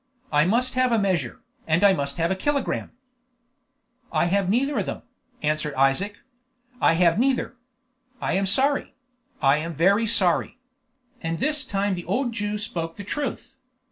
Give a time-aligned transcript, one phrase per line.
[0.31, 2.91] "I must have a measure, and I must have a kilogramme."
[4.11, 5.03] "I have neither of them,"
[5.43, 6.17] answered Isaac.
[6.81, 7.55] "I have neither.
[8.19, 8.95] I am sorry;
[9.43, 10.57] I am very sorry."
[11.21, 13.57] And this time the old Jew spoke the truth.